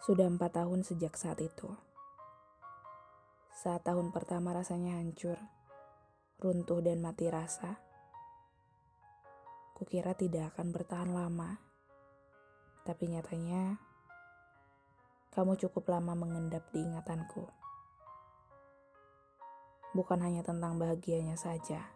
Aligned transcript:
Sudah 0.00 0.24
empat 0.32 0.56
tahun 0.56 0.80
sejak 0.80 1.12
saat 1.12 1.44
itu. 1.44 1.68
Saat 3.52 3.84
tahun 3.84 4.16
pertama 4.16 4.56
rasanya 4.56 4.96
hancur, 4.96 5.36
runtuh 6.40 6.80
dan 6.80 7.04
mati 7.04 7.28
rasa. 7.28 7.76
Kukira 9.76 10.16
tidak 10.16 10.56
akan 10.56 10.72
bertahan 10.72 11.12
lama. 11.12 11.60
Tapi 12.88 13.12
nyatanya, 13.12 13.76
kamu 15.36 15.60
cukup 15.60 15.92
lama 15.92 16.16
mengendap 16.16 16.64
di 16.72 16.80
ingatanku. 16.80 17.44
Bukan 19.92 20.24
hanya 20.24 20.40
tentang 20.40 20.80
bahagianya 20.80 21.36
saja, 21.36 21.92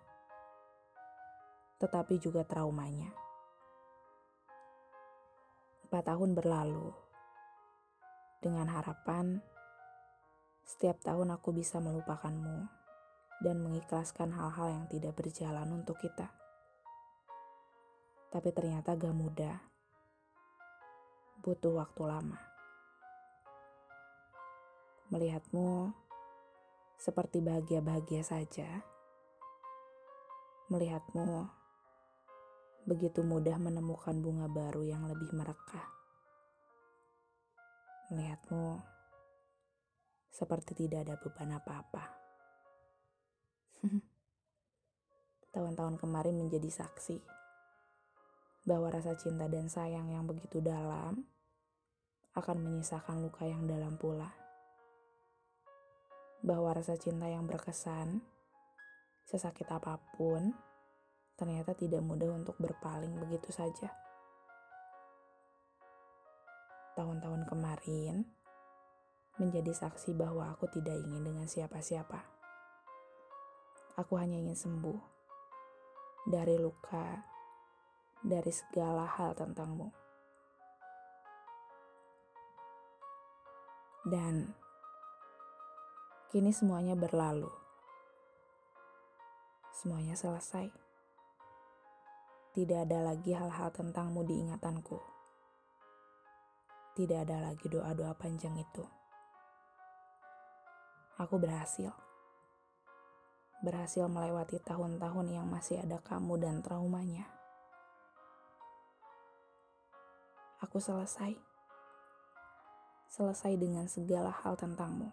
tetapi 1.80 2.20
juga 2.20 2.44
traumanya. 2.44 3.16
Empat 5.88 6.04
tahun 6.04 6.36
berlalu, 6.36 7.03
dengan 8.44 8.68
harapan 8.68 9.40
setiap 10.68 11.00
tahun 11.00 11.32
aku 11.32 11.56
bisa 11.56 11.80
melupakanmu 11.80 12.68
dan 13.40 13.56
mengikhlaskan 13.64 14.36
hal-hal 14.36 14.68
yang 14.68 14.84
tidak 14.92 15.16
berjalan 15.16 15.68
untuk 15.72 15.96
kita. 15.96 16.28
Tapi 18.28 18.52
ternyata 18.52 18.92
gak 18.92 19.16
mudah. 19.16 19.56
Butuh 21.40 21.72
waktu 21.72 22.02
lama. 22.04 22.40
Melihatmu 25.08 25.92
seperti 27.00 27.40
bahagia-bahagia 27.40 28.24
saja. 28.24 28.68
Melihatmu 30.68 31.48
begitu 32.84 33.24
mudah 33.24 33.56
menemukan 33.56 34.16
bunga 34.20 34.48
baru 34.48 34.84
yang 34.84 35.08
lebih 35.08 35.32
merekah 35.32 36.03
melihatmu 38.12 38.82
seperti 40.34 40.74
tidak 40.74 41.06
ada 41.08 41.14
beban 41.16 41.56
apa-apa. 41.56 42.04
Tahun-tahun 45.54 45.96
kemarin 45.96 46.36
menjadi 46.36 46.66
saksi 46.68 47.22
bahwa 48.66 48.90
rasa 48.90 49.14
cinta 49.14 49.46
dan 49.46 49.70
sayang 49.70 50.10
yang 50.10 50.26
begitu 50.26 50.58
dalam 50.58 51.22
akan 52.34 52.56
menyisakan 52.58 53.22
luka 53.22 53.46
yang 53.46 53.64
dalam 53.70 53.94
pula. 53.94 54.34
Bahwa 56.44 56.74
rasa 56.74 56.98
cinta 56.98 57.30
yang 57.30 57.46
berkesan, 57.46 58.20
sesakit 59.24 59.70
apa 59.70 60.02
pun, 60.18 60.52
ternyata 61.38 61.72
tidak 61.72 62.02
mudah 62.02 62.34
untuk 62.34 62.58
berpaling 62.58 63.16
begitu 63.16 63.48
saja 63.54 64.04
tahun-tahun 66.94 67.50
kemarin 67.50 68.22
menjadi 69.38 69.74
saksi 69.74 70.14
bahwa 70.14 70.54
aku 70.54 70.70
tidak 70.70 70.94
ingin 70.94 71.26
dengan 71.26 71.46
siapa-siapa. 71.50 72.22
Aku 73.98 74.14
hanya 74.18 74.38
ingin 74.38 74.54
sembuh 74.54 75.00
dari 76.26 76.54
luka, 76.58 77.18
dari 78.22 78.50
segala 78.50 79.06
hal 79.06 79.34
tentangmu. 79.34 79.88
Dan 84.06 84.54
kini 86.30 86.54
semuanya 86.54 86.94
berlalu. 86.94 87.50
Semuanya 89.74 90.14
selesai. 90.14 90.70
Tidak 92.54 92.86
ada 92.86 93.02
lagi 93.02 93.34
hal-hal 93.34 93.74
tentangmu 93.74 94.22
di 94.22 94.38
ingatanku 94.38 95.13
tidak 96.94 97.26
ada 97.26 97.50
lagi 97.50 97.66
doa-doa 97.66 98.14
panjang 98.14 98.54
itu. 98.54 98.86
Aku 101.18 101.42
berhasil. 101.42 101.90
Berhasil 103.66 104.06
melewati 104.06 104.62
tahun-tahun 104.62 105.26
yang 105.34 105.46
masih 105.50 105.82
ada 105.82 105.98
kamu 105.98 106.38
dan 106.38 106.62
traumanya. 106.62 107.26
Aku 110.62 110.78
selesai. 110.78 111.34
Selesai 113.10 113.58
dengan 113.58 113.90
segala 113.90 114.30
hal 114.30 114.54
tentangmu. 114.54 115.10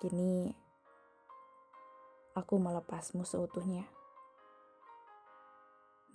Kini 0.00 0.48
aku 2.32 2.56
melepasmu 2.56 3.28
seutuhnya. 3.28 3.84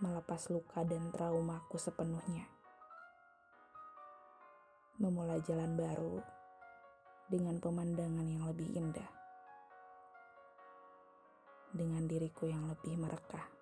Melepas 0.02 0.50
luka 0.50 0.82
dan 0.82 1.14
traumaku 1.14 1.78
sepenuhnya 1.78 2.59
memulai 5.00 5.40
jalan 5.48 5.80
baru 5.80 6.20
dengan 7.32 7.56
pemandangan 7.64 8.28
yang 8.28 8.44
lebih 8.52 8.68
indah, 8.76 9.12
dengan 11.72 12.04
diriku 12.04 12.52
yang 12.52 12.68
lebih 12.68 13.00
merekah. 13.00 13.59